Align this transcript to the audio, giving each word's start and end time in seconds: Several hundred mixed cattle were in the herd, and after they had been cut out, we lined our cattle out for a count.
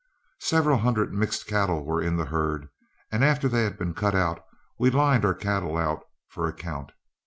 Several 0.39 0.79
hundred 0.79 1.13
mixed 1.13 1.45
cattle 1.45 1.85
were 1.85 2.01
in 2.01 2.15
the 2.17 2.25
herd, 2.25 2.69
and 3.11 3.23
after 3.23 3.47
they 3.47 3.61
had 3.65 3.77
been 3.77 3.93
cut 3.93 4.15
out, 4.15 4.43
we 4.79 4.89
lined 4.89 5.23
our 5.23 5.35
cattle 5.35 5.77
out 5.77 6.01
for 6.27 6.47
a 6.47 6.53
count. 6.53 6.91